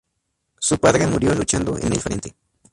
[0.57, 2.33] Su padre murió luchando en el frente.